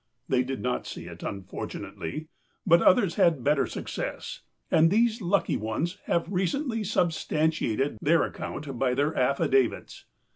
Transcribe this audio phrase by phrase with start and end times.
[0.27, 2.27] They did not see it, unfortunately,
[2.65, 4.39] but others had better success,
[4.71, 10.05] and these lucky ones have recently substantiated their account by their affidavits.